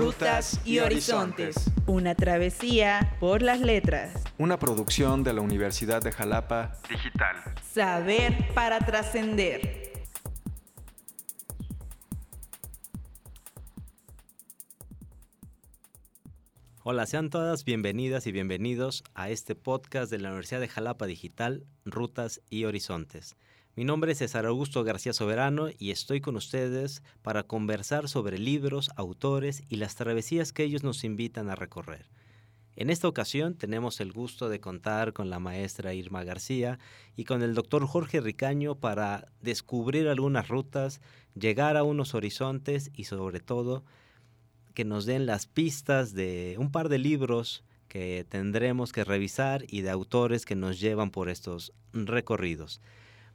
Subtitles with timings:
[0.00, 1.70] Rutas y Horizontes.
[1.86, 4.24] Una travesía por las letras.
[4.38, 7.36] Una producción de la Universidad de Jalapa Digital.
[7.70, 9.92] Saber para trascender.
[16.82, 21.66] Hola, sean todas bienvenidas y bienvenidos a este podcast de la Universidad de Jalapa Digital,
[21.84, 23.36] Rutas y Horizontes.
[23.80, 28.90] Mi nombre es César Augusto García Soberano y estoy con ustedes para conversar sobre libros,
[28.94, 32.10] autores y las travesías que ellos nos invitan a recorrer.
[32.76, 36.78] En esta ocasión tenemos el gusto de contar con la maestra Irma García
[37.16, 41.00] y con el doctor Jorge Ricaño para descubrir algunas rutas,
[41.34, 43.82] llegar a unos horizontes y sobre todo
[44.74, 49.80] que nos den las pistas de un par de libros que tendremos que revisar y
[49.80, 52.82] de autores que nos llevan por estos recorridos.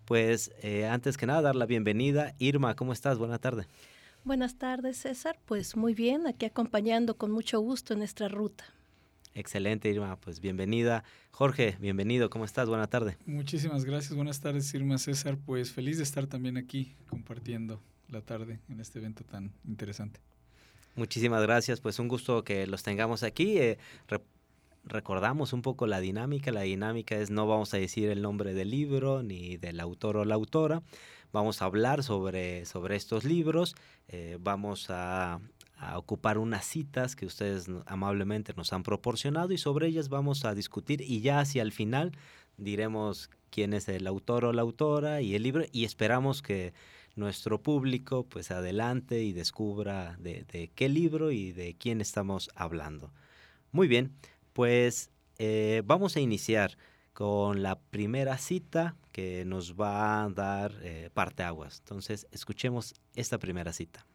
[0.06, 2.36] Pues eh, antes que nada, dar la bienvenida.
[2.38, 3.18] Irma, ¿cómo estás?
[3.18, 3.68] Buena tarde.
[4.24, 5.40] Buenas tardes, César.
[5.46, 8.66] Pues muy bien, aquí acompañando con mucho gusto en nuestra ruta.
[9.34, 10.16] Excelente, Irma.
[10.16, 11.04] Pues bienvenida.
[11.32, 12.30] Jorge, bienvenido.
[12.30, 12.70] ¿Cómo estás?
[12.70, 13.18] Buena tarde.
[13.26, 14.16] Muchísimas gracias.
[14.16, 15.38] Buenas tardes, Irma César.
[15.46, 20.22] Pues feliz de estar también aquí compartiendo la tarde en este evento tan interesante.
[20.96, 23.58] Muchísimas gracias, pues un gusto que los tengamos aquí.
[23.58, 23.78] Eh,
[24.86, 26.52] recordamos un poco la dinámica.
[26.52, 30.26] La dinámica es no vamos a decir el nombre del libro ni del autor o
[30.26, 30.84] la autora.
[31.32, 33.76] Vamos a hablar sobre, sobre estos libros.
[34.08, 35.40] Eh, vamos a,
[35.78, 40.54] a, ocupar unas citas que ustedes amablemente nos han proporcionado y sobre ellas vamos a
[40.54, 42.12] discutir y ya hacia el final
[42.58, 46.74] diremos quién es el autor o la autora y el libro y esperamos que
[47.16, 53.12] nuestro público pues adelante y descubra de, qué libro y de quién estamos hablando.
[53.72, 54.14] Muy bien,
[54.56, 56.78] pues eh, vamos a iniciar
[57.12, 61.80] con la primera cita que nos va a dar eh, parteaguas.
[61.80, 64.06] Entonces, escuchemos esta primera cita.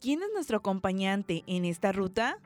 [0.00, 2.40] ¿Quién es nuestro acompañante en esta ruta?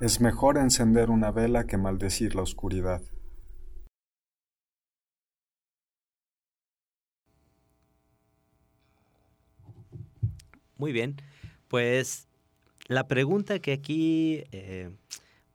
[0.00, 3.00] Es mejor encender una vela que maldecir la oscuridad.
[10.82, 11.14] Muy bien,
[11.68, 12.26] pues
[12.88, 14.90] la pregunta que aquí eh,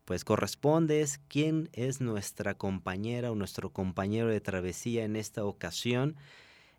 [0.06, 6.16] pues corresponde es quién es nuestra compañera o nuestro compañero de travesía en esta ocasión.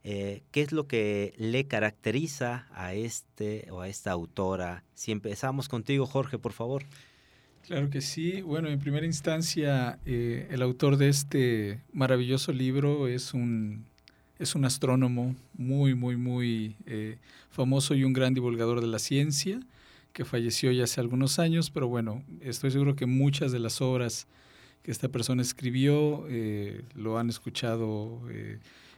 [0.03, 4.83] Eh, ¿Qué es lo que le caracteriza a este o a esta autora?
[4.95, 6.85] Si empezamos contigo, Jorge, por favor.
[7.67, 8.41] Claro que sí.
[8.41, 13.85] Bueno, en primera instancia, eh, el autor de este maravilloso libro es un,
[14.39, 17.19] es un astrónomo muy, muy, muy eh,
[17.51, 19.61] famoso y un gran divulgador de la ciencia,
[20.13, 24.27] que falleció ya hace algunos años, pero bueno, estoy seguro que muchas de las obras
[24.83, 28.23] que esta persona escribió eh, lo han escuchado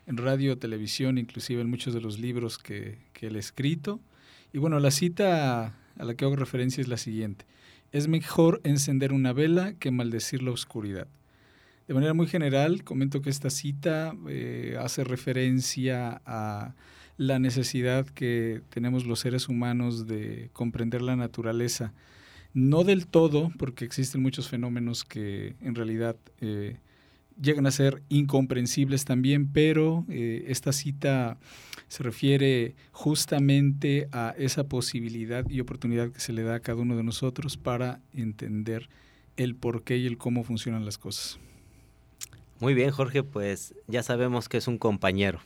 [0.06, 4.00] en radio, televisión, inclusive en muchos de los libros que, que él ha escrito.
[4.52, 7.44] Y bueno, la cita a la que hago referencia es la siguiente.
[7.92, 11.08] Es mejor encender una vela que maldecir la oscuridad.
[11.90, 16.76] De manera muy general, comento que esta cita eh, hace referencia a
[17.16, 21.92] la necesidad que tenemos los seres humanos de comprender la naturaleza.
[22.54, 26.76] No del todo, porque existen muchos fenómenos que en realidad eh,
[27.42, 31.38] llegan a ser incomprensibles también, pero eh, esta cita
[31.88, 36.96] se refiere justamente a esa posibilidad y oportunidad que se le da a cada uno
[36.96, 38.88] de nosotros para entender
[39.36, 41.40] el por qué y el cómo funcionan las cosas.
[42.60, 45.41] Muy bien, Jorge, pues ya sabemos que es un compañero.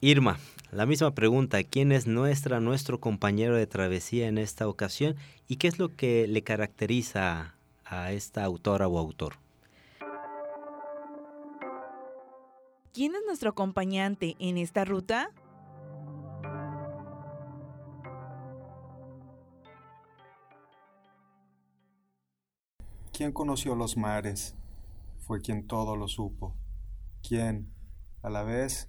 [0.00, 0.38] Irma,
[0.72, 5.16] la misma pregunta, ¿quién es nuestra, nuestro compañero de travesía en esta ocasión
[5.46, 9.34] y qué es lo que le caracteriza a esta autora o autor?
[12.94, 15.28] ¿Quién es nuestro acompañante en esta ruta?
[23.12, 24.54] ¿Quién conoció los mares?
[25.26, 26.54] Fue quien todo lo supo.
[27.20, 27.74] Quien,
[28.22, 28.88] a la vez,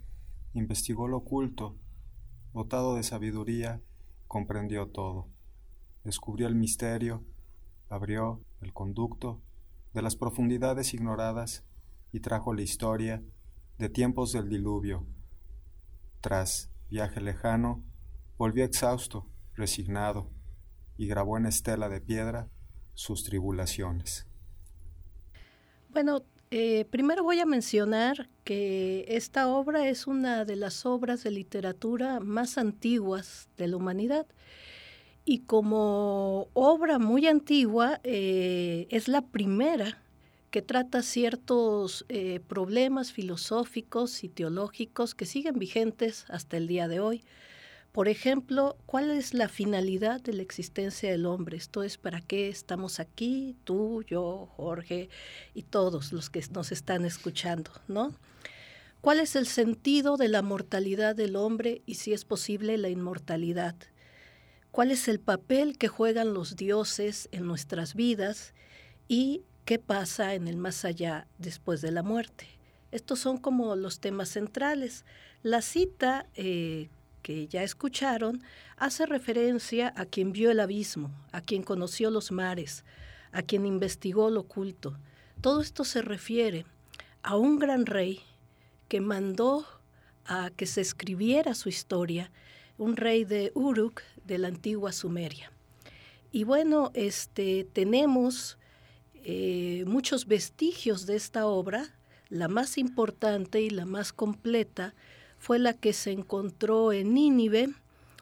[0.54, 1.76] investigó lo oculto,
[2.54, 3.82] dotado de sabiduría,
[4.28, 5.26] comprendió todo.
[6.04, 7.24] Descubrió el misterio,
[7.88, 9.42] abrió el conducto
[9.92, 11.64] de las profundidades ignoradas
[12.12, 13.20] y trajo la historia
[13.76, 15.08] de tiempos del diluvio.
[16.20, 17.82] Tras viaje lejano,
[18.36, 20.30] volvió exhausto, resignado,
[20.96, 22.48] y grabó en estela de piedra
[22.94, 24.27] sus tribulaciones.
[25.90, 31.30] Bueno, eh, primero voy a mencionar que esta obra es una de las obras de
[31.30, 34.26] literatura más antiguas de la humanidad
[35.24, 40.02] y como obra muy antigua eh, es la primera
[40.50, 47.00] que trata ciertos eh, problemas filosóficos y teológicos que siguen vigentes hasta el día de
[47.00, 47.24] hoy.
[47.98, 51.56] Por ejemplo, ¿cuál es la finalidad de la existencia del hombre?
[51.56, 55.08] Esto es para qué estamos aquí, tú, yo, Jorge
[55.52, 58.14] y todos los que nos están escuchando, ¿no?
[59.00, 63.74] ¿Cuál es el sentido de la mortalidad del hombre y si es posible la inmortalidad?
[64.70, 68.54] ¿Cuál es el papel que juegan los dioses en nuestras vidas
[69.08, 72.46] y qué pasa en el más allá después de la muerte?
[72.92, 75.04] Estos son como los temas centrales.
[75.42, 76.90] La cita eh,
[77.28, 78.42] que ya escucharon
[78.78, 82.86] hace referencia a quien vio el abismo, a quien conoció los mares,
[83.32, 84.96] a quien investigó lo oculto.
[85.42, 86.64] Todo esto se refiere
[87.22, 88.22] a un gran rey
[88.88, 89.66] que mandó
[90.24, 92.32] a que se escribiera su historia,
[92.78, 95.52] un rey de Uruk de la antigua Sumeria.
[96.32, 98.56] Y bueno, este, tenemos
[99.12, 101.94] eh, muchos vestigios de esta obra,
[102.30, 104.94] la más importante y la más completa
[105.38, 107.70] fue la que se encontró en Nínive,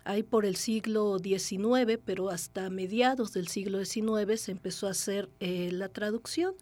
[0.04, 5.28] ahí por el siglo XIX, pero hasta mediados del siglo XIX se empezó a hacer
[5.40, 6.54] eh, la traducción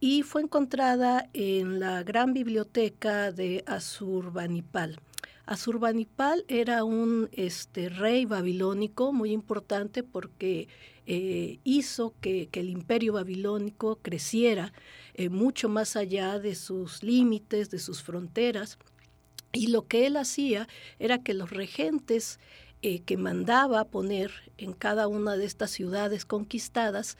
[0.00, 5.00] y fue encontrada en la gran biblioteca de Asurbanipal.
[5.46, 10.68] Asurbanipal era un este, rey babilónico muy importante porque
[11.06, 14.72] eh, hizo que, el imperio babilónico creciera
[15.14, 18.78] eh, mucho más allá de sus límites, de sus fronteras.
[19.52, 20.68] Y lo que él hacía
[20.98, 22.38] era que los regentes
[22.82, 27.16] eh, que mandaba poner en cada una de estas ciudades conquistadas,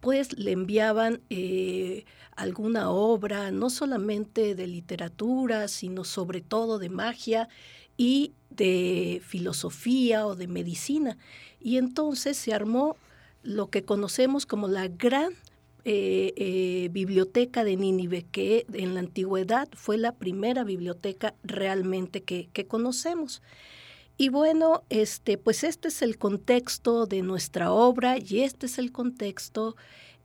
[0.00, 2.04] pues le enviaban eh,
[2.36, 7.48] alguna obra, no solamente de literatura, sino sobre todo de magia
[7.96, 11.16] y de filosofía o de medicina.
[11.60, 12.96] Y entonces se armó
[13.42, 15.32] lo que conocemos como la gran
[15.90, 22.66] eh, eh, biblioteca de Nínive, que en la antigüedad fue la primera biblioteca realmente que,
[22.66, 23.40] conocemos.
[24.18, 28.92] Y bueno, este, pues este es el contexto de nuestra obra y este es el
[28.92, 29.76] contexto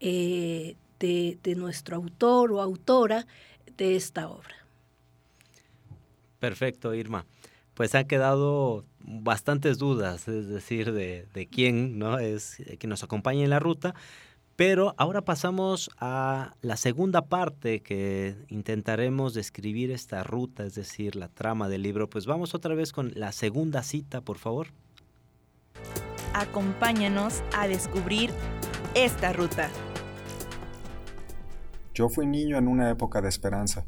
[0.02, 3.26] eh, de, de nuestro autor o autora
[3.78, 4.68] de esta obra.
[6.40, 7.26] Perfecto, Irma.
[7.74, 12.20] Pues ha quedado bastantes dudas, es decir, de, de quién ¿no?
[12.20, 13.96] es quien nos acompaña en la ruta,
[14.56, 21.28] pero ahora pasamos a la segunda parte que intentaremos describir esta ruta, es decir, la
[21.28, 22.10] trama del libro.
[22.10, 24.68] Pues vamos otra vez con la segunda cita, por favor.
[26.34, 28.30] Acompáñanos a descubrir
[28.96, 29.70] esta ruta.
[31.96, 33.88] Yo fui niño en una época de esperanza.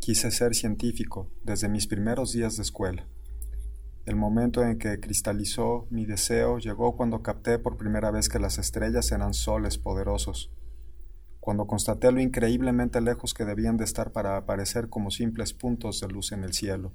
[0.00, 3.06] Quise ser científico desde mis primeros días de escuela.
[4.08, 8.56] El momento en que cristalizó mi deseo llegó cuando capté por primera vez que las
[8.56, 10.50] estrellas eran soles poderosos,
[11.40, 16.08] cuando constaté lo increíblemente lejos que debían de estar para aparecer como simples puntos de
[16.08, 16.94] luz en el cielo.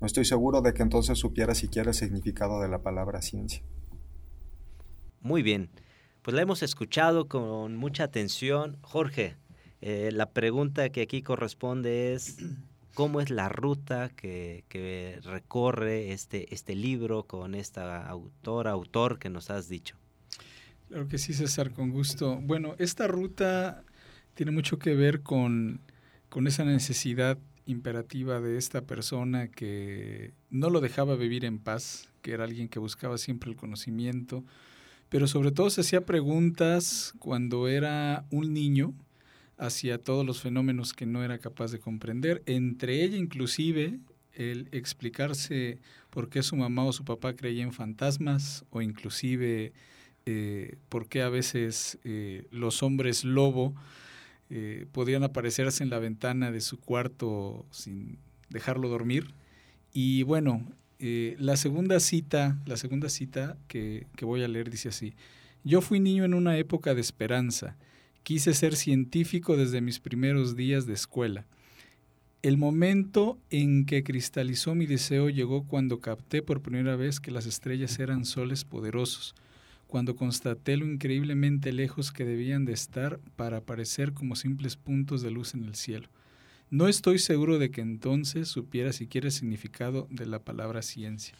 [0.00, 3.64] No estoy seguro de que entonces supiera siquiera el significado de la palabra ciencia.
[5.20, 5.70] Muy bien,
[6.22, 8.78] pues la hemos escuchado con mucha atención.
[8.80, 9.38] Jorge,
[9.80, 12.36] eh, la pregunta que aquí corresponde es,
[12.96, 19.50] cómo es la ruta que, recorre este, este libro con esta autora, autor que nos
[19.50, 19.96] has dicho.
[20.88, 22.40] Claro que sí, César, con gusto.
[22.40, 23.84] Bueno, esta ruta
[24.32, 25.82] tiene mucho que ver con,
[26.30, 27.36] con esa necesidad
[27.66, 32.78] imperativa de esta persona que no lo dejaba vivir en paz, que era alguien que
[32.78, 34.42] buscaba siempre el conocimiento,
[35.10, 38.94] pero sobre todo se hacía preguntas cuando era un niño
[39.58, 43.98] hacia todos los fenómenos que no era capaz de comprender, entre ella inclusive
[44.36, 45.78] el explicarse
[46.10, 49.72] por qué su mamá o su papá creía en fantasmas o inclusive
[50.26, 53.74] eh, por qué a veces eh, los hombres lobo
[54.50, 58.18] eh, podían aparecerse en la ventana de su cuarto sin
[58.50, 59.34] dejarlo dormir.
[59.92, 60.66] Y bueno,
[60.98, 65.14] la segunda cita, la segunda cita que, que voy a leer dice así,
[65.64, 67.76] yo fui niño en una época de esperanza,
[68.26, 71.46] Quise ser científico desde mis primeros días de escuela.
[72.42, 77.46] El momento en que cristalizó mi deseo llegó cuando capté por primera vez que las
[77.46, 79.36] estrellas eran soles poderosos,
[79.86, 85.30] cuando constaté lo increíblemente lejos que debían de estar para aparecer como simples puntos de
[85.30, 86.08] luz en el cielo.
[86.68, 91.36] No estoy seguro de que entonces supiera siquiera el significado de la palabra ciencia.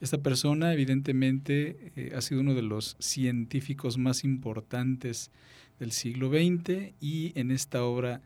[0.00, 5.30] Esta persona evidentemente eh, ha sido uno de los científicos más importantes
[5.78, 8.22] del siglo XX y en esta obra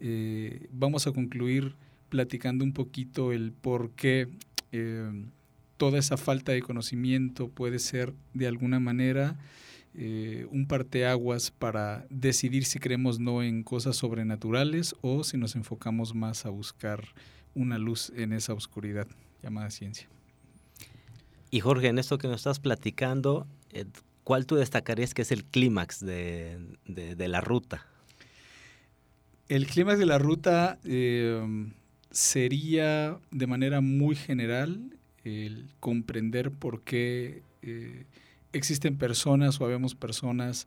[0.00, 1.74] eh, vamos a concluir
[2.08, 4.28] platicando un poquito el por qué
[4.72, 5.24] eh,
[5.76, 9.38] toda esa falta de conocimiento puede ser de alguna manera
[9.94, 16.14] eh, un parteaguas para decidir si creemos no en cosas sobrenaturales o si nos enfocamos
[16.14, 17.04] más a buscar
[17.54, 19.06] una luz en esa oscuridad
[19.42, 20.08] llamada ciencia.
[21.50, 23.84] Y Jorge, en esto que nos estás platicando, eh,
[24.24, 26.58] ¿cuál tú destacarías que es el clímax de,
[27.18, 27.86] la ruta?
[29.48, 31.70] El clímax de la ruta eh,
[32.10, 37.42] sería de manera muy general el comprender por qué
[38.52, 40.66] existen personas o habemos personas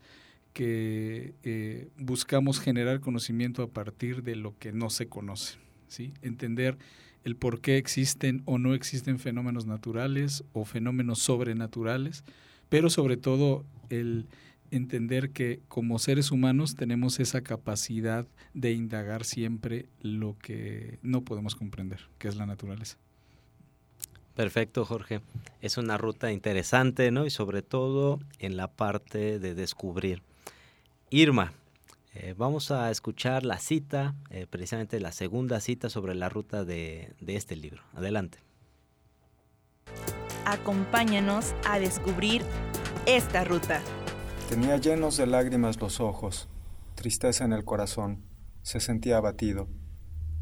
[0.56, 5.58] que eh, buscamos generar conocimiento a partir de lo que no se conoce,
[5.90, 6.14] ¿sí?
[6.22, 6.78] Entender
[7.26, 12.24] el por qué existen o no existen fenómenos naturales o fenómenos sobrenaturales,
[12.76, 14.28] pero sobre todo el
[14.70, 21.56] entender que como seres humanos tenemos esa capacidad de indagar siempre lo que no podemos
[21.56, 22.98] comprender, que es la naturaleza.
[24.36, 25.22] Perfecto, Jorge.
[25.62, 27.26] Es una ruta interesante, ¿no?
[27.26, 30.22] Y sobre todo en la parte de descubrir.
[31.10, 31.54] Irma,
[32.14, 37.14] eh, vamos a escuchar la cita, eh, precisamente la segunda cita sobre la ruta de,
[37.22, 37.84] de este libro.
[37.94, 38.45] Adelante.
[40.46, 42.44] Acompáñanos a descubrir
[43.08, 43.82] esta ruta.
[44.48, 46.50] Tenía llenos de lágrimas los ojos,
[46.94, 48.24] tristeza en el corazón,
[48.62, 49.68] se sentía abatido.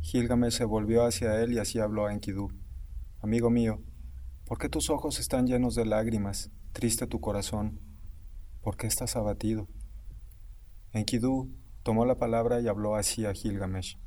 [0.02, 2.50] Gilgamesh se volvió hacia él y así habló a Enkidu.
[3.22, 3.82] Amigo mío,
[4.46, 7.80] ¿por qué tus ojos están llenos de lágrimas, triste tu corazón?
[8.62, 9.70] ¿Por qué estás abatido?
[10.92, 11.50] Enkidu
[11.82, 13.98] tomó la palabra y habló así a Gilgamesh.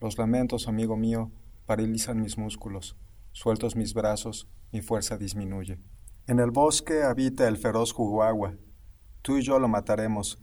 [0.00, 1.32] Los lamentos, amigo mío,
[1.66, 2.96] paralizan mis músculos,
[3.34, 5.78] sueltos mis brazos, mi fuerza disminuye.
[6.26, 8.54] En el bosque habita el feroz Juguagua.
[9.20, 10.38] Tú y yo lo mataremos,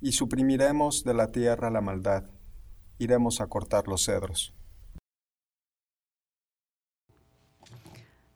[0.00, 2.30] y suprimiremos de la tierra la maldad.
[2.98, 4.54] Iremos a cortar los cedros.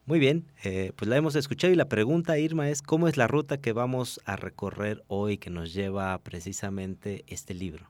[0.04, 3.28] Muy bien, eh, pues la hemos escuchado y la pregunta, Irma, es ¿cómo es la
[3.28, 7.88] ruta que vamos a recorrer hoy que nos lleva precisamente este libro?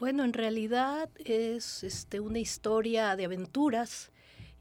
[0.00, 4.10] Bueno, en realidad es este, una historia de aventuras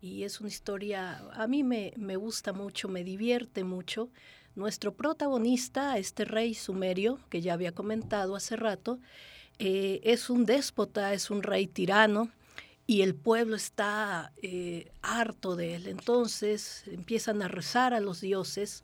[0.02, 4.10] y es una historia, a mí me, gusta mucho, me divierte mucho.
[4.56, 9.00] Nuestro protagonista, este rey sumerio, que ya había comentado hace rato,
[9.58, 12.30] eh, es un déspota, es un rey tirano,
[12.88, 15.88] y el pueblo está eh, harto de él.
[15.88, 18.84] Entonces empiezan a rezar a los dioses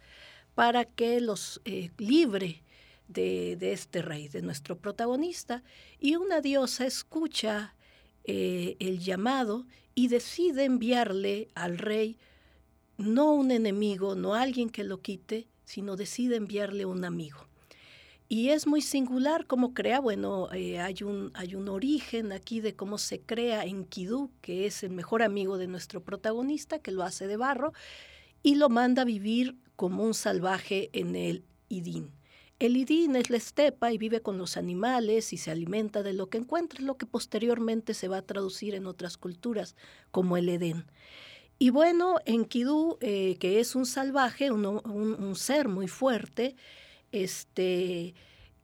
[0.54, 2.64] para que los eh, libre
[3.08, 5.64] de, este rey, de nuestro protagonista.
[6.00, 7.75] Y una diosa escucha
[8.28, 12.18] eh, el llamado y decide enviarle al rey
[12.98, 17.40] no un enemigo, no alguien que lo quite, sino decide enviarle un amigo.
[18.28, 22.76] Y es muy singular cómo crea, bueno, eh, hay, un, hay un origen aquí de
[22.76, 27.28] cómo se crea Enkidu, que es el mejor amigo de nuestro protagonista, que lo hace
[27.28, 27.74] de barro,
[28.42, 32.12] y lo manda a vivir como un salvaje en el Idín.
[32.58, 36.30] El Idín es la estepa y vive con los animales y se alimenta de lo
[36.30, 39.76] que encuentra, lo que posteriormente se va a traducir en otras culturas,
[40.12, 40.86] como el Edén.
[41.60, 46.56] Y bueno, Enkidu, eh, que es un salvaje, un ser muy fuerte,
[47.12, 48.14] este,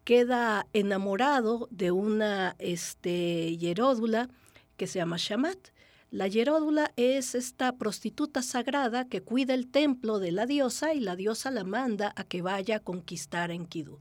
[0.03, 4.29] queda enamorado de una este, hieródula
[4.77, 5.69] que se llama Shamat.
[6.11, 11.15] La hieródula es esta prostituta sagrada que cuida el templo de la diosa y la
[11.15, 13.97] diosa la manda a que vaya a conquistar a Enkidu.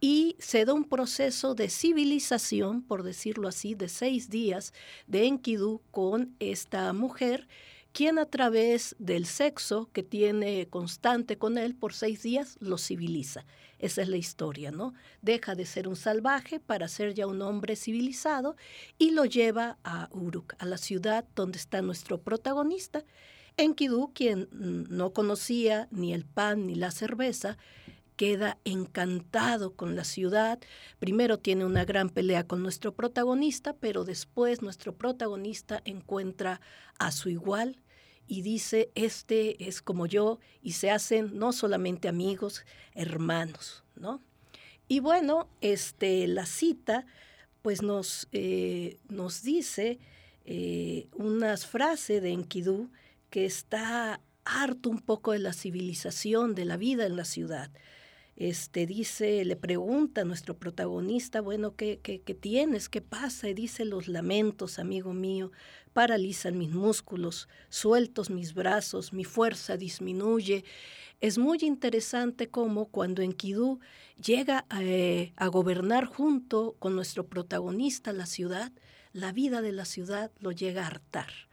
[0.00, 4.72] Y se da un proceso de civilización, por decirlo así, de seis días
[5.08, 7.48] de Enkidu con esta mujer
[7.92, 13.44] quien a través del sexo que tiene constante con él por seis días lo civiliza.
[13.78, 14.94] Esa es la historia, ¿no?
[15.22, 18.56] Deja de ser un salvaje para ser ya un hombre civilizado
[18.98, 23.04] y lo lleva a Uruk, a la ciudad donde está nuestro protagonista.
[23.56, 27.58] Enkidu, quien no conocía ni el pan ni la cerveza,
[28.18, 30.58] queda encantado con la ciudad.
[30.98, 36.60] Primero tiene una gran pelea con nuestro protagonista, pero después nuestro protagonista encuentra
[36.98, 37.80] a su igual
[38.26, 44.20] y dice, este es como yo, y se hacen no solamente amigos, hermanos, ¿no?
[44.88, 47.06] Y bueno, este, la cita
[47.62, 50.00] pues nos, eh, nos dice
[50.44, 52.90] eh, unas frases de Enkidu
[53.30, 57.70] que está harto un poco de la civilización, de la vida en la ciudad
[58.38, 61.98] este, dice, le pregunta a nuestro protagonista, bueno, ¿qué,
[62.40, 62.88] tienes?
[62.88, 63.48] ¿Qué pasa?
[63.48, 65.50] Y dice, los lamentos, amigo mío,
[65.92, 70.64] paralizan mis músculos, sueltos mis brazos, mi fuerza disminuye.
[71.20, 73.80] Es muy interesante cómo cuando Enkidu
[74.24, 78.70] llega eh, a gobernar junto con nuestro protagonista la ciudad,
[79.12, 81.47] la vida de la ciudad lo llega a hartar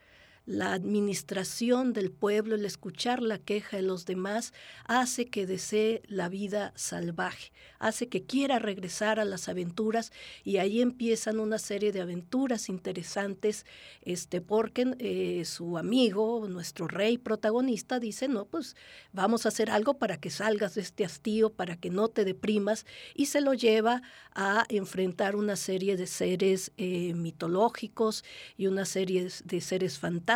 [0.45, 4.53] la administración del pueblo, el escuchar la queja de los demás,
[4.85, 10.11] hace que desee la vida salvaje, hace que quiera regresar a las aventuras
[10.43, 13.65] y ahí empiezan una serie de aventuras interesantes,
[14.01, 18.75] este, porque eh, su amigo, nuestro rey protagonista, dice, no, pues
[19.13, 22.85] vamos a hacer algo para que salgas de este hastío, para que no te deprimas,
[23.15, 28.23] y se lo lleva a enfrentar una serie de seres eh, mitológicos
[28.57, 30.35] y una serie de seres fantásticos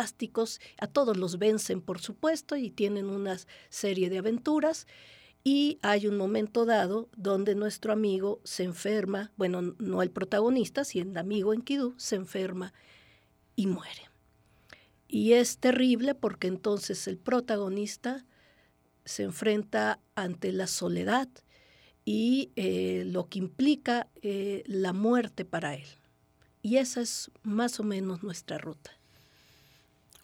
[0.78, 3.38] a todos los vencen por supuesto y tienen una
[3.68, 4.86] serie de aventuras
[5.42, 11.10] y hay un momento dado donde nuestro amigo se enferma, bueno, no el protagonista, sino
[11.10, 12.74] el amigo en Kidú se enferma
[13.56, 14.10] y muere.
[15.08, 18.24] Y es terrible porque entonces el protagonista
[19.04, 21.28] se enfrenta ante la soledad
[22.04, 25.86] y eh, lo que implica eh, la muerte para él.
[26.62, 28.99] Y esa es más o menos nuestra ruta.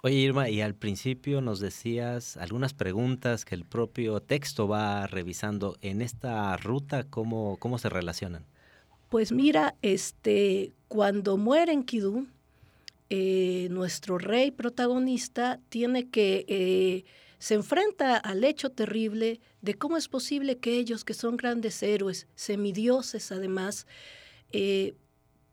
[0.07, 5.77] Oye Irma, y al principio nos decías algunas preguntas que el propio texto va revisando.
[5.83, 8.47] En esta ruta, ¿cómo, cómo se relacionan?
[9.09, 12.29] Pues mira, este, cuando muere en Kidú,
[13.11, 17.05] eh, nuestro rey protagonista tiene que eh,
[17.41, 22.29] se enfrenta al hecho terrible de cómo es posible que ellos, que son grandes héroes,
[22.37, 23.89] semidioses además,
[24.53, 24.95] eh,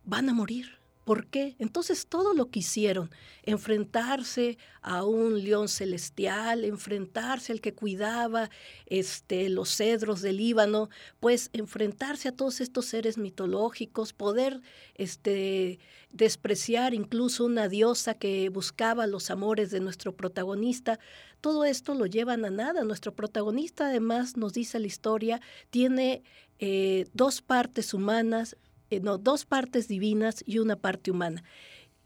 [0.06, 1.56] van a morir ¿Por qué?
[1.60, 3.10] Entonces todo lo que hicieron,
[3.44, 8.50] enfrentarse a un león celestial, enfrentarse al que cuidaba
[8.86, 14.62] este, los cedros del Líbano, pues enfrentarse a todos estos seres mitológicos, poder
[14.96, 15.80] este,
[16.12, 21.00] despreciar incluso una diosa que buscaba los amores de nuestro protagonista,
[21.42, 22.86] todo esto lo llevan a nada.
[22.86, 26.24] Nuestro protagonista además nos dice la historia, tiene
[26.60, 28.56] eh, dos partes humanas
[29.02, 31.44] no, dos partes divinas y una parte humana.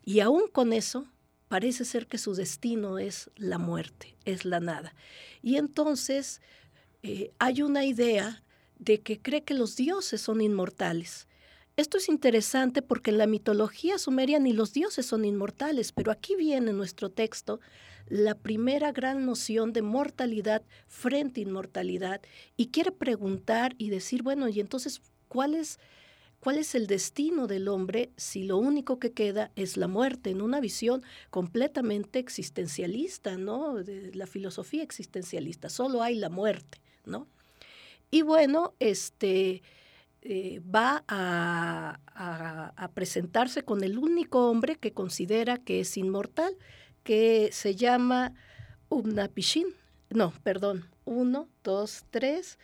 [0.03, 1.07] Y aún con eso,
[1.47, 4.93] parece ser que su destino es la muerte, es la nada.
[5.41, 6.41] Y entonces
[7.03, 8.43] eh, hay una idea
[8.79, 11.27] de que cree que los dioses son inmortales.
[11.77, 16.35] Esto es interesante porque en la mitología sumeria ni los dioses son inmortales, pero aquí
[16.35, 17.59] viene en nuestro texto
[18.07, 22.21] la primera gran noción de mortalidad frente a inmortalidad
[22.55, 25.79] y quiere preguntar y decir, bueno, y entonces, ¿cuál es
[26.47, 30.41] ¿Cuál es el destino del hombre si lo único que queda es la muerte en
[30.41, 33.83] una visión completamente existencialista, ¿no?
[33.83, 37.27] De la filosofía existencialista, solo hay la muerte, ¿no?
[38.11, 39.61] Y bueno, este
[40.21, 41.99] eh, va a,
[42.93, 46.55] presentarse con el único hombre que considera que es inmortal,
[47.03, 48.33] que se llama
[48.87, 49.67] Utnapishtim.
[50.11, 52.57] No, perdón, uno, dos, tres,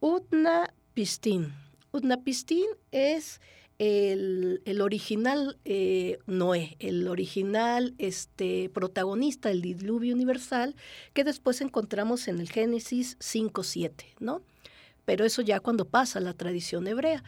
[0.00, 1.52] Utnapishtim
[1.92, 3.40] Utnapishtim es
[3.78, 10.74] el, original eh, Noé, el original este, protagonista del diluvio universal,
[11.12, 14.42] que después encontramos en el Génesis 5.7, ¿no?
[15.04, 17.22] Pero eso ya cuando pasa la tradición hebrea.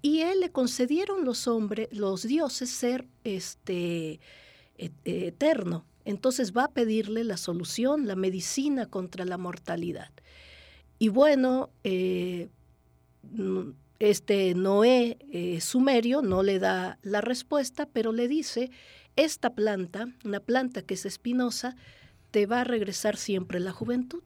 [0.00, 4.20] Y él le concedieron los hombres, los dioses, ser este,
[5.04, 5.84] eterno.
[6.04, 10.10] Entonces va a pedirle la solución, la medicina contra la mortalidad.
[10.98, 12.48] Y bueno, eh,
[13.98, 18.70] este Noé eh, sumerio no le da la respuesta, pero le dice,
[19.16, 21.76] esta planta, una planta que es espinosa,
[22.30, 24.22] te va a regresar siempre la juventud.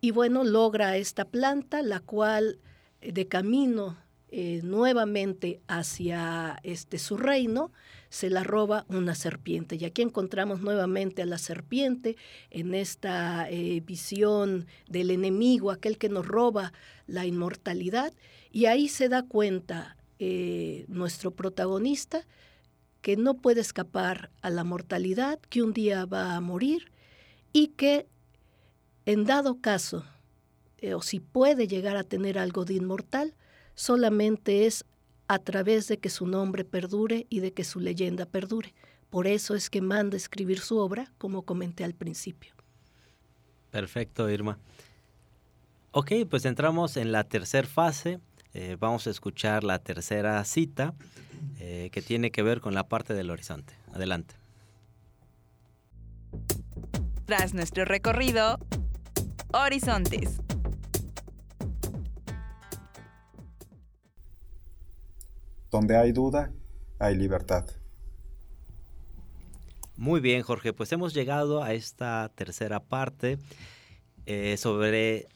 [0.00, 2.58] Y bueno, logra esta planta, la cual
[3.00, 3.96] eh, de camino
[4.30, 7.72] eh, nuevamente hacia este, su reino,
[8.08, 9.76] se la roba una serpiente.
[9.76, 12.16] Y aquí encontramos nuevamente a la serpiente
[12.50, 13.48] en esta
[13.84, 16.72] visión del enemigo, aquel que nos roba
[17.06, 18.12] la inmortalidad.
[18.50, 22.26] Y ahí se da cuenta eh, nuestro protagonista
[23.02, 26.90] que no puede escapar a la mortalidad, que un día va a morir
[27.52, 28.08] y que
[29.06, 30.04] en dado caso,
[30.78, 33.36] eh, o si puede llegar a tener algo de inmortal,
[33.76, 34.84] solamente es
[35.28, 38.74] a través de que su nombre perdure y de que su leyenda perdure.
[39.10, 42.54] Por eso es que manda escribir su obra, como comenté al principio.
[43.70, 44.58] Perfecto, Irma.
[45.92, 48.20] Ok, pues entramos en la tercera fase,
[48.54, 50.94] eh, vamos a escuchar la tercera cita
[51.58, 53.74] eh, que tiene que ver con la parte del horizonte.
[53.92, 54.34] Adelante.
[57.26, 58.58] Tras nuestro recorrido,
[59.52, 60.40] Horizontes.
[65.70, 66.52] Donde hay duda,
[66.98, 67.66] hay libertad.
[69.96, 73.38] Muy bien, Jorge, pues hemos llegado a esta tercera parte
[74.26, 75.26] eh, sobre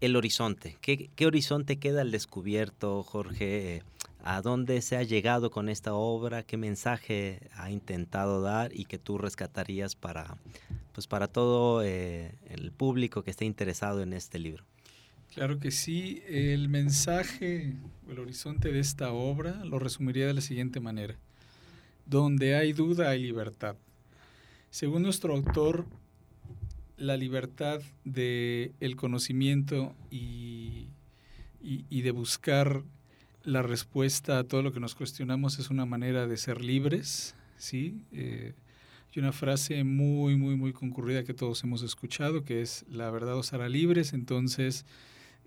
[0.00, 0.76] el horizonte.
[0.80, 3.82] ¿Qué, horizonte queda al descubierto, Jorge,
[4.24, 8.98] a dónde se ha llegado con esta obra, qué mensaje ha intentado dar y que
[8.98, 10.36] tú rescatarías para,
[10.92, 14.64] pues para todo eh, el público que esté interesado en este libro.
[15.36, 17.76] Claro que sí, el mensaje,
[18.08, 21.14] el horizonte de esta obra lo resumiría de la siguiente manera.
[22.06, 23.76] Donde hay duda hay libertad.
[24.70, 25.84] Según nuestro autor,
[26.96, 30.86] la libertad de conocimiento y,
[31.60, 32.82] y de buscar
[33.44, 38.00] la respuesta a todo lo que nos cuestionamos es una manera de ser libres, ¿sí?
[38.10, 38.54] Eh,
[39.14, 43.36] hay una frase muy, muy, muy concurrida que todos hemos escuchado, que es, la verdad
[43.36, 44.86] os hará libres, entonces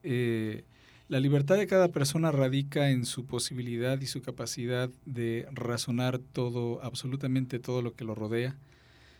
[0.04, 0.64] eh,
[1.08, 6.84] la libertad de cada persona radica en su posibilidad y su capacidad de razonar todo,
[6.84, 8.56] absolutamente todo lo que lo rodea,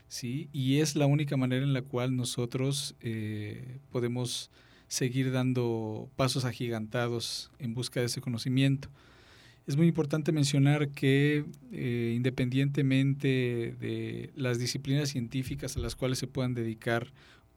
[0.08, 0.50] ¿sí?
[0.54, 4.52] Y es la única manera en la cual nosotros eh, podemos
[4.88, 8.90] seguir dando pasos agigantados en busca de ese conocimiento.
[9.66, 16.26] Es muy importante mencionar que eh, independientemente de las disciplinas científicas a las cuales se
[16.26, 17.12] puedan dedicar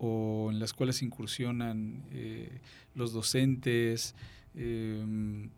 [0.04, 2.58] o en las cuales incursionan eh,
[2.96, 4.16] los docentes,
[4.56, 5.48] em,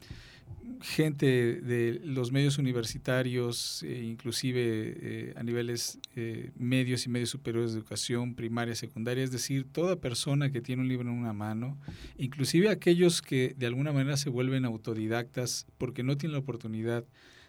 [0.83, 1.27] gente
[1.63, 7.79] de los medios universitarios, e inclusive eh, a niveles eh, medios y medios superiores de
[7.79, 11.79] educación, primaria, secundaria, es decir, toda persona que tiene un libro en una mano,
[12.19, 17.07] inclusive aquellos que de alguna manera se vuelven autodidactas porque no tienen la oportunidad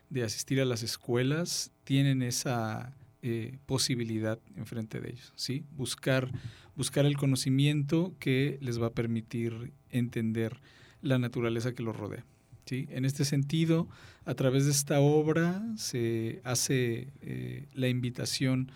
[0.10, 2.96] de asistir a las escuelas, tienen esa
[3.28, 5.66] eh, posibilidad enfrente de ellos, ¿sí?
[5.72, 6.32] Buscar,
[6.76, 10.62] buscar el conocimiento que les va a permitir entender
[11.02, 12.24] la naturaleza que los rodea.
[12.70, 13.88] En este sentido,
[14.26, 18.72] a través de esta obra se hace eh, la invitación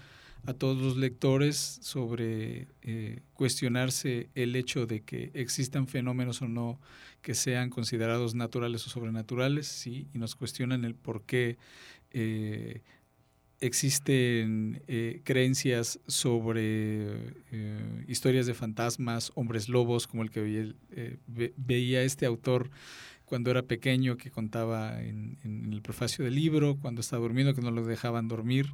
[0.48, 6.80] a todos los lectores sobre eh, cuestionarse el hecho de que existan fenómenos o no
[7.22, 10.08] que sean considerados naturales o sobrenaturales, ¿sí?
[10.12, 11.58] y nos cuestionan el por qué
[12.12, 12.82] eh,
[13.62, 14.82] existen
[15.24, 17.34] creencias sobre
[18.08, 20.74] historias de fantasmas, hombres lobos, como el que
[21.58, 22.69] veía este autor
[23.30, 25.38] cuando era pequeño que contaba en,
[25.72, 28.74] el prefacio del libro, cuando estaba durmiendo que no lo dejaban dormir.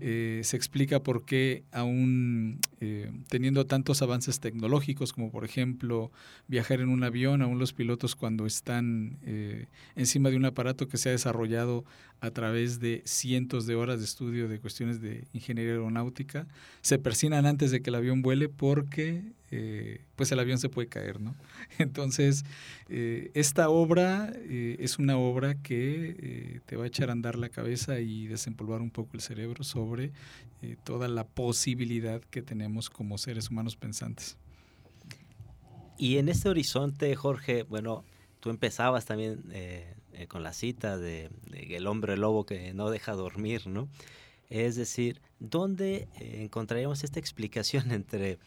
[0.00, 6.10] Eh, se explica por qué aún eh, teniendo tantos avances tecnológicos como por ejemplo
[6.48, 10.96] viajar en un avión, aún los pilotos cuando están eh, encima de un aparato que
[10.96, 11.84] se ha desarrollado
[12.20, 16.48] a través de cientos de horas de estudio de cuestiones de ingeniería aeronáutica,
[16.80, 19.22] se persinan antes de que el avión vuele porque
[19.56, 21.36] eh, pues el avión se puede caer, ¿no?
[21.78, 22.44] Entonces,
[22.88, 27.50] eh, esta obra eh, es una obra que te va a echar a andar la
[27.50, 30.10] cabeza y desempolvar un poco el cerebro sobre
[30.82, 34.38] toda la posibilidad que tenemos como seres humanos pensantes.
[35.98, 38.04] Y en este horizonte, Jorge, bueno,
[38.40, 39.44] tú empezabas también
[40.28, 43.88] con la cita de, de, el hombre lobo que no deja dormir, ¿no?
[44.48, 48.38] Es decir, ¿dónde encontraríamos esta explicación entre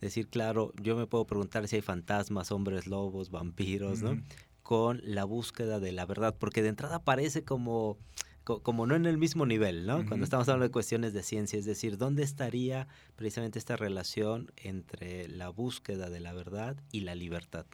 [0.00, 4.20] decir, claro, yo me puedo preguntar si hay fantasmas, hombres lobos, vampiros, ¿no?
[4.62, 7.98] Con la búsqueda de la verdad, porque de entrada parece como,
[8.44, 10.04] como no en el mismo nivel, ¿no?
[10.06, 15.28] Cuando estamos hablando de cuestiones de ciencia, es decir, ¿dónde estaría precisamente esta relación entre
[15.28, 17.66] la búsqueda de la verdad y la libertad?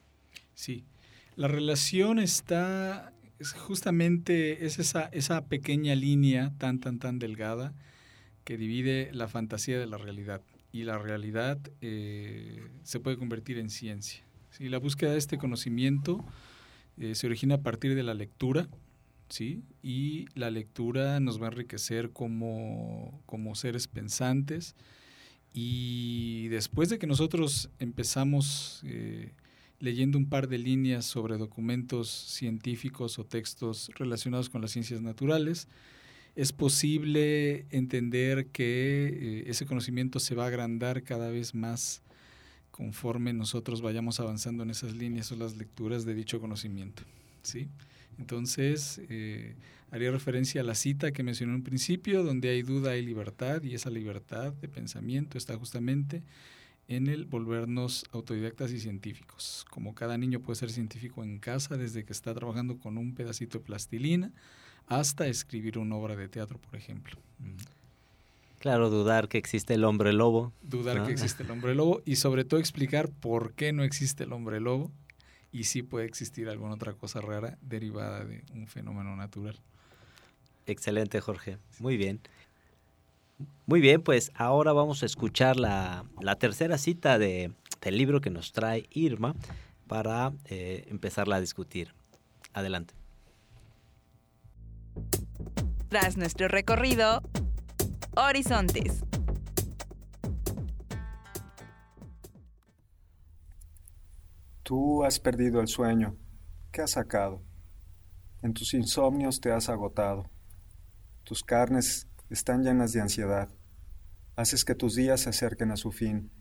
[0.53, 0.85] Sí,
[1.35, 7.73] la relación está, es justamente, es esa, esa pequeña línea tan, tan, tan delgada
[8.43, 10.41] que divide la fantasía de la realidad
[10.73, 14.25] y la realidad eh, se puede convertir en ciencia.
[14.49, 14.67] ¿sí?
[14.67, 16.25] La búsqueda de este conocimiento
[16.97, 18.67] eh, se origina a partir de la lectura,
[19.29, 19.61] ¿sí?
[19.83, 24.75] y la lectura nos va a enriquecer como, como seres pensantes.
[25.53, 29.31] Y después de que nosotros empezamos eh,
[29.79, 35.67] leyendo un par de líneas sobre documentos científicos o textos relacionados con las ciencias naturales,
[36.35, 42.01] es posible entender que eh, ese conocimiento se va a agrandar cada vez más
[42.71, 47.03] conforme nosotros vayamos avanzando en esas líneas o las lecturas de dicho conocimiento.
[47.43, 47.67] ¿sí?
[48.17, 49.55] Entonces, eh,
[49.91, 53.75] haría referencia a la cita que mencioné en principio, donde hay duda, hay libertad, y
[53.75, 56.23] esa libertad de pensamiento está justamente
[56.87, 59.65] en el volvernos autodidactas y científicos.
[59.69, 63.59] Como cada niño puede ser científico en casa desde que está trabajando con un pedacito
[63.59, 64.31] de plastilina,
[64.87, 67.17] hasta escribir una obra de teatro, por ejemplo.
[68.59, 70.53] Claro, dudar que existe el hombre lobo.
[70.61, 74.31] Dudar que existe el hombre lobo y sobre todo explicar por qué no existe el
[74.31, 74.91] hombre lobo
[75.51, 79.59] y si puede existir alguna otra cosa rara derivada de un fenómeno natural.
[80.65, 81.57] Excelente, Jorge.
[81.79, 82.21] Muy bien.
[83.65, 86.05] Muy bien, pues ahora vamos a escuchar la,
[86.39, 89.35] tercera cita de, del libro que nos trae Irma
[89.87, 91.93] para eh, empezarla a discutir.
[92.53, 92.93] Adelante.
[95.93, 97.21] Tras nuestro recorrido,
[98.15, 99.03] Horizontes.
[104.63, 106.17] Tú has perdido el sueño.
[106.71, 107.43] ¿Qué has sacado?
[108.41, 110.31] En tus insomnios te has agotado.
[111.23, 113.49] Tus carnes están llenas de ansiedad.
[114.35, 116.31] Haces que tus días se acerquen a su fin.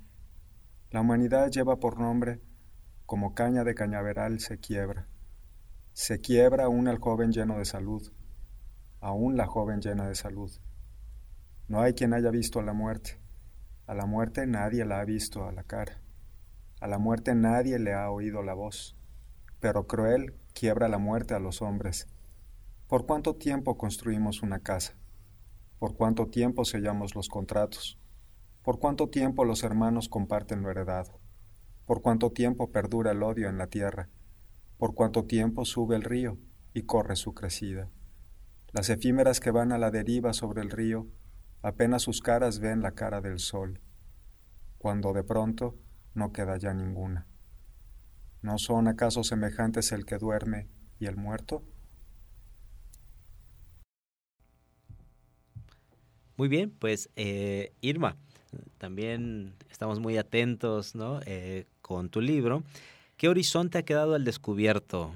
[0.91, 2.41] La humanidad lleva por nombre
[3.05, 5.09] como caña de cañaveral se quiebra.
[5.93, 8.11] Se quiebra aún el joven lleno de salud,
[9.03, 10.51] aún la joven llena de salud.
[11.67, 13.21] No hay quien haya visto a la muerte.
[13.87, 16.01] A la muerte nadie la ha visto a la cara.
[16.81, 18.97] A la muerte nadie le ha oído la voz.
[19.59, 22.07] Pero cruel quiebra la muerte a los hombres.
[22.87, 24.95] ¿Por cuánto tiempo construimos una casa?
[25.81, 27.99] ¿Por cuánto tiempo sellamos los contratos?
[28.63, 31.21] ¿Por cuánto tiempo los hermanos comparten lo heredado?
[31.87, 34.11] ¿Por cuánto tiempo perdura el odio en la tierra?
[34.79, 36.39] ¿Por cuánto tiempo sube el río
[36.73, 37.91] y corre su crecida?
[38.73, 41.07] Las efímeras que van a la deriva sobre el río,
[41.61, 43.81] apenas sus caras ven la cara del sol,
[44.79, 45.79] cuando de pronto
[46.15, 47.27] no queda ya ninguna.
[48.41, 51.63] ¿No son acaso semejantes el que duerme y el muerto?
[56.39, 58.17] Muy bien, pues eh, Irma,
[58.79, 61.21] también estamos muy atentos ¿no?
[61.27, 62.63] Eh, con tu libro.
[63.19, 65.15] ¿Qué horizonte ha quedado al descubierto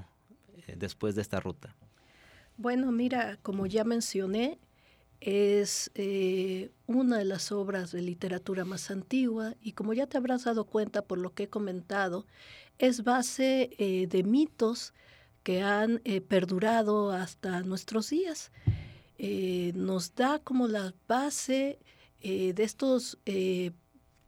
[0.67, 1.75] eh, después de esta ruta?
[2.57, 4.59] Bueno, mira, como ya mencioné,
[5.19, 10.43] es eh, una de las obras de literatura más antigua y como ya te habrás
[10.43, 12.25] dado cuenta por lo que he comentado,
[12.77, 13.71] es base
[14.09, 14.93] de mitos
[15.41, 18.51] que han perdurado hasta nuestros días.
[19.73, 21.79] nos da como la base
[22.19, 23.71] eh, de estas eh,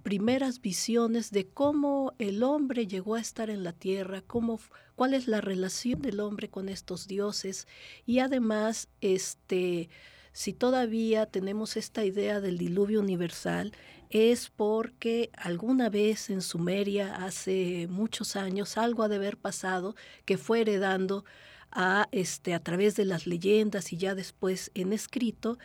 [0.03, 4.59] primeras visiones de cómo el hombre llegó a estar en la tierra, cómo,
[4.99, 7.69] cuál es la relación del hombre con estos dioses
[8.05, 9.88] y además, este,
[10.33, 13.71] si todavía tenemos esta idea del diluvio universal,
[14.09, 20.38] es porque alguna vez en Sumeria, hace muchos años, algo ha de haber pasado que
[20.38, 21.23] fue heredando
[21.71, 25.59] a, este, a través de las leyendas y ya después en escrito,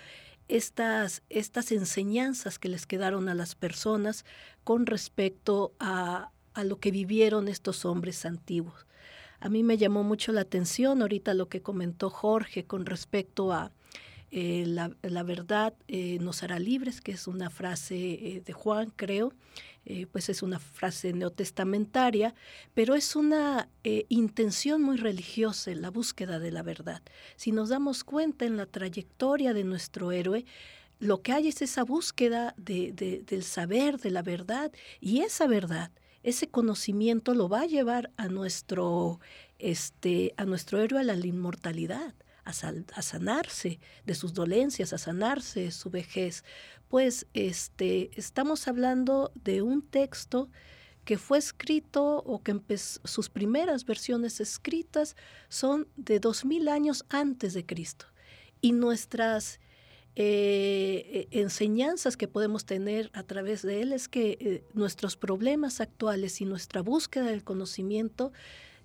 [0.46, 4.24] estas, estas enseñanzas que les quedaron a las personas
[4.62, 8.86] con respecto a, a lo que vivieron estos hombres antiguos.
[9.44, 13.72] A mí me llamó mucho la atención ahorita lo que comentó Jorge con respecto a
[14.30, 19.34] eh, la, verdad eh, nos hará libres, que es una frase eh, de Juan, creo,
[20.12, 22.34] pues es una frase neotestamentaria,
[22.72, 23.68] pero es una
[24.08, 27.02] intención muy religiosa en la búsqueda de la verdad.
[27.36, 30.46] Si nos damos cuenta en la trayectoria de nuestro héroe,
[31.00, 35.46] lo que hay es esa búsqueda de, de, del saber, de la verdad, y esa
[35.46, 35.90] verdad,
[36.24, 39.20] ese conocimiento lo va a llevar a nuestro,
[39.58, 42.52] este, a nuestro héroe a la inmortalidad a,
[43.02, 46.44] sanarse de sus dolencias, a sanarse de su vejez.
[46.88, 50.50] Pues este, estamos hablando de un texto
[51.04, 55.16] que fue escrito o que sus primeras versiones escritas
[55.48, 58.06] son de dos mil años antes de Cristo.
[58.60, 59.60] Y nuestras
[60.16, 65.80] eh, e, enseñanzas que podemos tener a través de él es que eh, nuestros problemas
[65.80, 68.32] actuales y nuestra búsqueda del conocimiento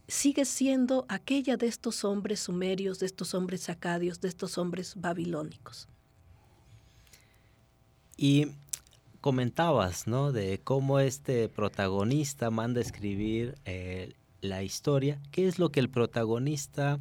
[0.07, 5.87] sigue siendo aquella de estos hombres sumerios, de estos hombres acadios, de estos hombres babilónicos.
[8.17, 8.47] Y
[9.21, 10.31] comentabas, ¿no?
[10.31, 15.21] De cómo este protagonista manda escribir eh, la historia.
[15.31, 16.99] ¿Qué es lo que el protagonista,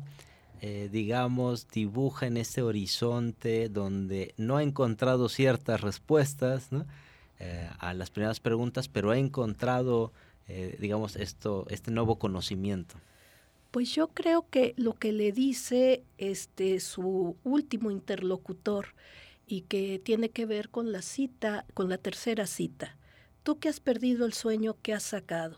[0.60, 6.68] eh, digamos, dibuja en este horizonte donde no ha encontrado ciertas respuestas
[7.38, 10.12] eh, a las primeras preguntas, pero ha encontrado
[10.48, 12.94] eh, digamos, esto, este nuevo conocimiento?
[13.70, 18.94] Pues yo creo que lo que le dice este su último interlocutor
[19.46, 22.96] y que tiene que ver con la cita, con la tercera cita.
[23.42, 25.56] Tú que has perdido el sueño que has sacado,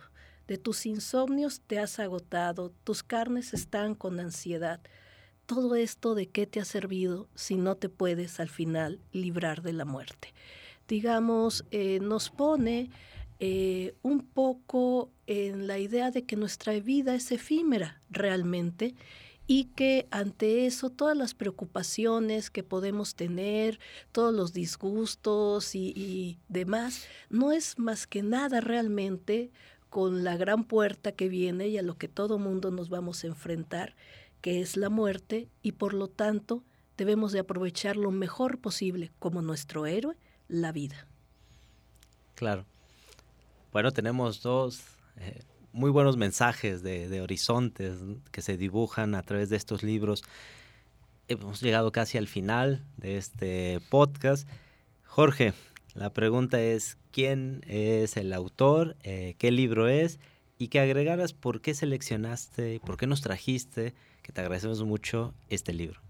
[0.51, 4.81] de tus insomnios te has agotado, tus carnes están con ansiedad.
[5.47, 9.73] Todo esto de qué te ha servido si no te puedes al final librar de
[9.73, 10.35] la muerte.
[10.89, 12.91] Digamos, eh, nos pone
[13.39, 18.97] eh, un poco en la idea de que nuestra vida es efímera realmente
[19.47, 23.79] y que ante eso todas las preocupaciones que podemos tener,
[24.11, 29.53] todos los disgustos y, y demás, no es más que nada realmente
[29.91, 33.27] con la gran puerta que viene y a lo que todo mundo nos vamos a
[33.27, 33.95] enfrentar,
[34.41, 36.63] que es la muerte, y por lo tanto
[36.97, 40.17] debemos de aprovechar lo mejor posible como nuestro héroe,
[40.49, 41.07] la vida.
[42.35, 42.65] Claro.
[43.73, 44.83] Bueno, tenemos dos
[45.17, 47.99] eh, muy buenos mensajes de, horizontes
[48.31, 50.23] que se dibujan a través de estos libros.
[51.29, 54.49] hemos llegado casi al final de este podcast.
[55.05, 55.53] Jorge,
[55.95, 58.97] la pregunta es, ¿quién es el autor?
[59.03, 60.19] Eh, ¿Qué libro es?
[60.59, 65.73] Y que agregaras por qué seleccionaste, por qué nos trajiste, que te agradecemos mucho, este
[65.73, 66.01] libro.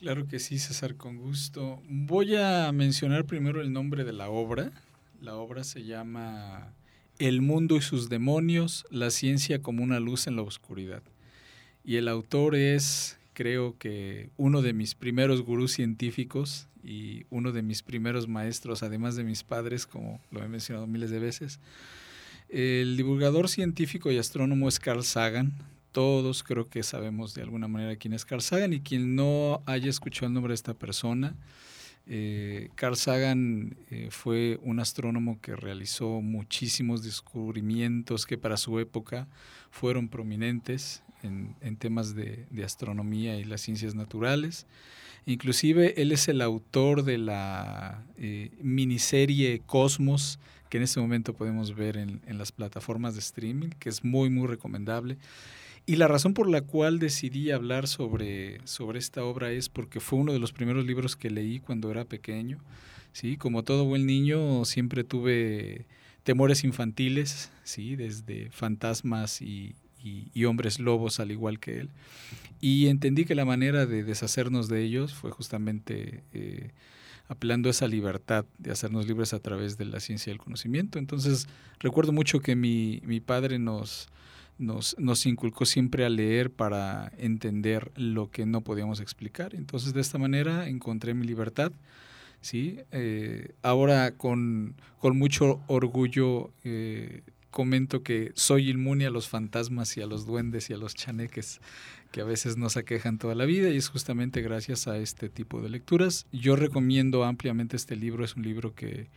[0.00, 1.82] Claro que sí, César, con gusto.
[1.86, 4.72] Voy a mencionar primero el nombre de la obra.
[5.20, 6.72] La obra se llama
[7.18, 11.02] El mundo y sus demonios, la ciencia como una luz en la oscuridad.
[11.84, 17.62] Y el autor es, creo que, uno de mis primeros gurús científicos y uno de
[17.62, 21.58] mis primeros maestros, además de mis padres, como lo he mencionado miles de veces.
[22.50, 25.54] El divulgador científico y astrónomo es Carl Sagan,
[25.90, 29.88] todos creo que sabemos de alguna manera quién es Carl Sagan y quien no haya
[29.88, 31.34] escuchado el nombre de esta persona.
[32.12, 39.28] Eh, Carl Sagan eh, fue un astrónomo que realizó muchísimos descubrimientos que para su época
[39.70, 44.66] fueron prominentes en, temas de, astronomía y las ciencias naturales.
[45.24, 51.76] Inclusive él es el autor de la eh, miniserie Cosmos, que en este momento podemos
[51.76, 55.16] ver en, en las plataformas de streaming, que es muy, muy recomendable.
[55.90, 60.20] Y la razón por la cual decidí hablar sobre, sobre esta obra es porque fue
[60.20, 62.58] uno de los primeros libros que leí cuando era pequeño.
[63.12, 63.36] ¿sí?
[63.36, 65.86] Como todo buen niño, siempre tuve
[66.22, 67.96] temores infantiles, ¿sí?
[67.96, 69.74] desde fantasmas y,
[70.46, 71.88] hombres lobos al igual que él.
[72.60, 76.70] Y entendí que la manera de deshacernos de ellos fue justamente eh,
[77.26, 81.00] apelando a esa libertad de hacernos libres a través de la ciencia y el conocimiento.
[81.00, 81.48] Entonces
[81.80, 84.08] recuerdo mucho que mi, mi padre nos,
[84.60, 89.54] nos, nos inculcó siempre a leer para entender lo que no podíamos explicar.
[89.54, 91.72] Entonces, de esta manera encontré mi libertad.
[92.40, 92.78] ¿sí?
[92.92, 100.02] Eh, ahora, con, con, mucho orgullo, eh, comento que soy inmune a los fantasmas y
[100.02, 101.60] a los duendes y a los chaneques
[102.12, 105.60] que a veces nos aquejan toda la vida y es justamente gracias a este tipo
[105.60, 106.26] de lecturas.
[106.32, 109.08] Yo recomiendo ampliamente este libro, es un libro que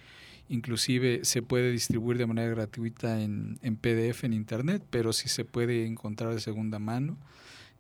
[0.49, 5.86] Inclusive se puede distribuir de manera gratuita en, PDF en Internet, pero si se puede
[5.86, 7.17] encontrar de segunda mano,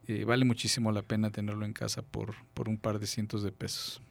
[0.07, 3.51] eh, vale muchísimo la pena tenerlo en casa por, por un par de cientos de
[3.51, 4.01] pesos.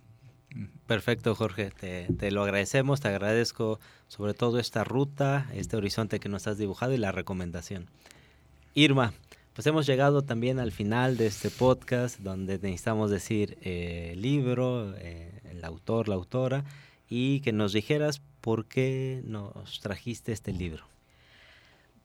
[0.86, 1.70] Perfecto, Jorge.
[1.70, 3.00] Te, lo agradecemos.
[3.00, 7.86] Te agradezco sobre todo esta ruta, este horizonte que nos has dibujado y la recomendación.
[8.74, 9.14] Irma,
[9.54, 15.30] pues hemos llegado también al final de este podcast donde necesitamos decir eh, libro, eh,
[15.50, 16.64] el autor, la autora
[17.14, 20.86] y que nos dijeras por qué nos trajiste este libro.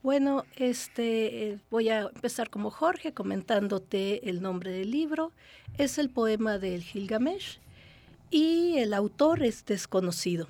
[0.02, 5.32] Bueno, este eh, voy a empezar como Jorge comentándote el nombre del libro.
[5.78, 7.58] Es el poema del Gilgamesh
[8.30, 10.46] y el autor es desconocido.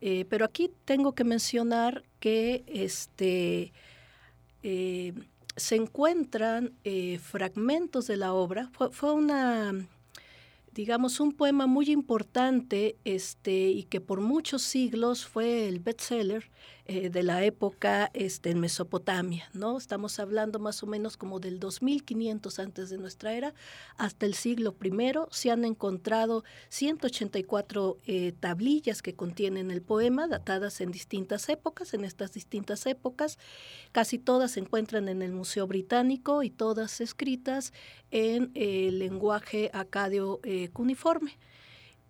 [0.00, 3.70] Eh, pero aquí tengo que mencionar que este,
[4.62, 5.12] eh,
[5.56, 6.72] se encuentran
[7.20, 8.70] fragmentos de la obra.
[8.92, 9.74] fue una
[10.80, 16.50] digamos, un poema muy importante este, y que por muchos siglos fue el bestseller
[16.92, 19.78] eh, de la época este, en Mesopotamia, ¿no?
[19.78, 23.54] Estamos hablando más o menos como del 2500 antes de nuestra era
[23.96, 24.90] hasta el siglo I.
[25.30, 32.04] Se han encontrado 184 eh, tablillas que contienen el poema, datadas en distintas épocas, en
[32.04, 33.38] estas distintas épocas.
[33.92, 37.72] Casi todas se encuentran en el Museo Británico y todas escritas
[38.10, 41.38] en el lenguaje acadio eh, cuneiforme.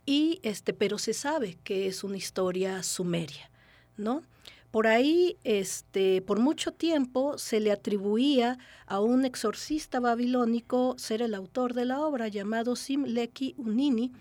[0.07, 3.51] Y este, pero se sabe que es una historia sumeria,
[3.97, 4.23] ¿no?
[4.71, 11.35] Por ahí, este, por mucho tiempo, se le atribuía a un exorcista babilónico ser el
[11.35, 14.13] autor de la obra llamado Simleki Unini,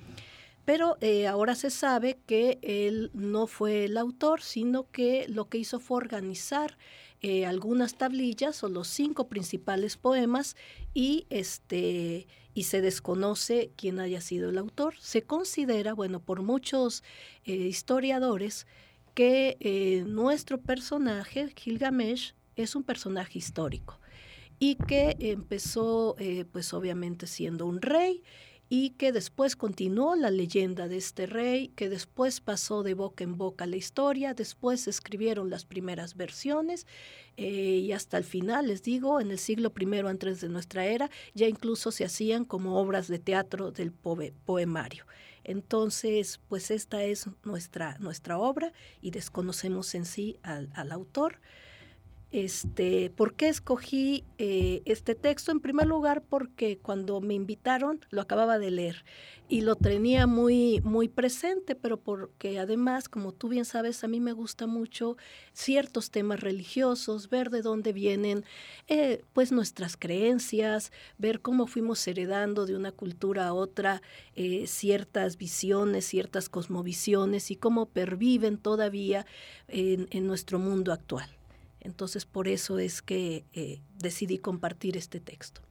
[0.66, 5.60] pero eh, ahora se sabe que él no fue el autor, sino que lo que
[5.60, 6.78] hizo fue organizar
[7.22, 10.56] eh, algunas tablillas o los cinco principales poemas
[10.94, 12.28] y este
[12.60, 14.94] y se desconoce quién haya sido el autor.
[15.00, 17.06] Se considera, bueno, por muchos
[17.46, 18.68] eh, historiadores,
[19.14, 24.02] que eh, nuestro personaje, Gilgamesh, es un personaje histórico
[24.60, 28.24] y que empezó, eh, pues obviamente siendo un rey
[28.70, 33.36] y que después continuó la leyenda de este rey, que después pasó de boca en
[33.36, 36.86] boca la historia, después escribieron las primeras versiones
[37.36, 41.10] eh, y hasta el final, les digo, en el siglo I antes de nuestra era,
[41.34, 45.06] ya incluso se hacían como obras de teatro del poemario.
[45.44, 51.40] Entonces, pues esta es nuestra, nuestra obra y desconocemos en sí al, autor.
[52.32, 55.52] Este, ¿Por qué escogí eh, este texto?
[55.52, 59.04] En primer lugar, porque cuando me invitaron lo acababa de leer
[59.48, 64.20] y lo tenía muy, muy presente, pero porque además, como tú bien sabes, a mí
[64.20, 65.18] me gusta mucho
[65.54, 68.46] ciertos temas religiosos, ver de dónde vienen
[68.88, 74.04] eh, pues nuestras creencias, ver cómo fuimos heredando de una cultura a otra
[74.36, 79.26] eh, ciertas visiones, ciertas cosmovisiones y cómo perviven todavía
[79.68, 81.39] en nuestro mundo actual.
[81.82, 85.62] Entonces por eso es que eh, decidí compartir este texto.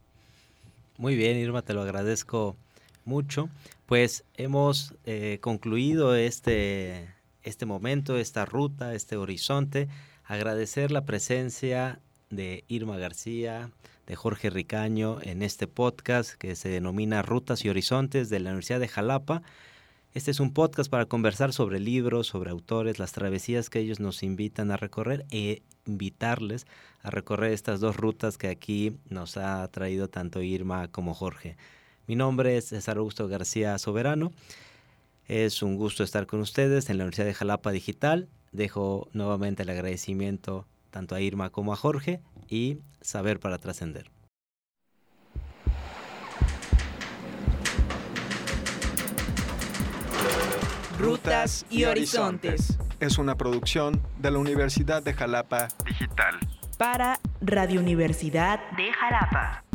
[0.97, 2.57] Muy bien, Irma, te lo agradezco
[3.05, 3.49] mucho.
[3.87, 7.09] Pues hemos eh, concluido este,
[7.43, 9.89] este momento, esta ruta, este horizonte.
[10.25, 12.01] Agradecer la presencia
[12.31, 13.71] de Irma García,
[14.07, 18.81] de Jorge Ricaño en este podcast que se denomina Rutas y Horizontes de la Universidad
[18.81, 19.43] de Jalapa.
[20.15, 24.23] Este es un podcast para conversar sobre libros, sobre autores, las travesías que ellos nos
[24.23, 26.67] invitan a recorrer e invitarles
[27.03, 31.59] a recorrer estas dos rutas que aquí nos ha traído tanto Irma como Jorge.
[32.07, 34.33] Mi nombre es César Augusto García Soberano.
[35.27, 38.29] Es un gusto estar con ustedes en la Universidad de Jalapa Digital.
[38.51, 44.11] Dejo nuevamente el agradecimiento tanto a Irma como a Jorge y saber para trascender.
[50.99, 52.77] Rutas y Horizontes.
[52.99, 56.35] Es una producción de la Universidad de Jalapa Digital.
[56.77, 59.68] Para Radio Universidad de Jalapa.